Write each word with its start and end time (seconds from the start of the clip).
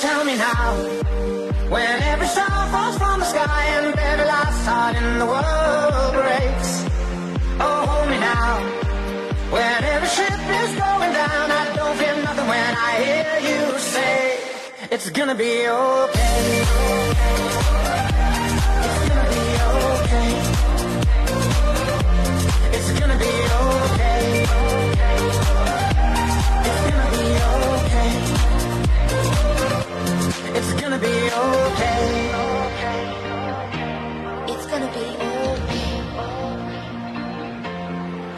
tell 0.00 0.24
me 0.24 0.34
now, 0.36 0.76
when 1.68 2.02
every 2.12 2.26
star 2.26 2.68
falls 2.72 2.96
from 2.96 3.20
the 3.20 3.26
sky 3.26 3.64
and 3.76 3.98
every 3.98 4.24
last 4.24 4.66
heart 4.66 4.96
in 4.96 5.18
the 5.18 5.26
world 5.26 6.12
breaks. 6.14 6.70
Oh, 7.60 7.80
hold 7.90 8.08
me 8.08 8.18
now, 8.18 8.52
when 9.54 9.84
every 9.84 10.08
ship 10.08 10.40
is 10.62 10.70
going 10.84 11.12
down, 11.12 11.50
I 11.62 11.64
don't 11.76 11.96
feel 11.98 12.16
nothing 12.28 12.48
when 12.48 12.74
I 12.88 12.92
hear 13.04 13.32
you 13.50 13.78
say, 13.78 14.40
it's 14.90 15.10
gonna 15.10 15.34
be 15.34 15.68
okay. 15.68 16.40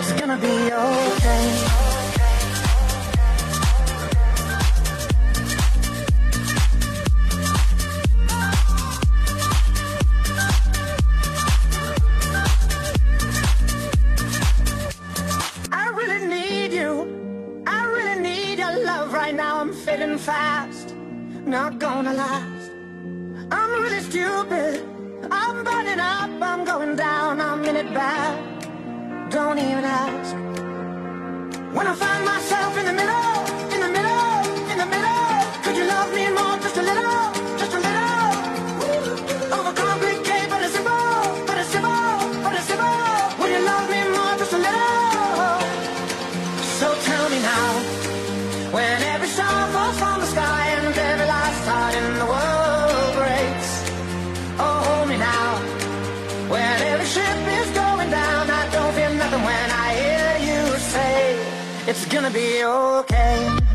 it's 0.00 0.12
gonna 0.12 0.38
be 0.38 0.72
okay. 0.72 1.44
I 15.70 15.92
really 15.98 16.26
need 16.26 16.72
you. 16.72 16.92
I 17.66 17.84
really 17.84 18.20
need 18.22 18.58
your 18.58 18.72
love 18.84 19.12
right 19.12 19.34
now. 19.34 19.60
I'm 19.60 19.74
fading 19.74 20.16
fast. 20.16 20.94
Not 21.44 21.78
gonna 21.78 22.14
last. 22.14 22.70
I'm 23.50 23.70
really 23.82 24.00
stupid. 24.00 24.82
I'm 25.30 25.62
burning 25.62 26.00
up. 26.00 26.30
I'm 26.50 26.64
going 26.64 26.96
down. 26.96 27.40
I'm 27.40 27.62
in 27.64 27.76
it 27.76 27.92
bad. 27.92 28.49
Don't 29.30 29.58
even 29.58 29.84
ask. 29.84 30.34
When 31.72 31.86
I 31.86 31.94
find 31.94 32.24
myself 32.24 32.76
in 32.78 32.84
the 32.84 32.92
middle, 32.92 33.46
in 33.74 33.80
the 33.80 33.90
middle, 33.96 34.34
in 34.72 34.78
the 34.82 34.86
middle, 34.94 35.24
could 35.62 35.76
you 35.76 35.84
love 35.84 36.12
me 36.12 36.24
more? 36.38 36.56
Just 36.58 36.76
a 36.76 36.82
little, 36.82 37.22
just 37.56 37.72
a 37.78 37.80
little. 37.86 38.26
Overcomplicate, 39.56 40.50
but 40.50 40.62
it's 40.66 40.74
simple, 40.74 41.46
but 41.46 41.56
it's 41.62 41.70
simple, 41.70 42.42
but 42.42 42.54
it's 42.58 42.66
simple. 42.66 42.90
Would 43.38 43.50
you 43.54 43.62
love 43.70 43.86
me 43.94 44.00
more? 44.16 44.34
Just 44.42 44.52
a 44.52 44.60
little. 44.66 45.60
So 46.80 46.88
tell 47.08 47.26
me 47.30 47.38
now, 47.38 47.70
when 48.74 49.02
every 49.14 49.28
star 49.28 49.68
falls 49.72 49.96
it's 61.90 62.06
gonna 62.06 62.30
be 62.30 62.62
okay. 62.62 63.69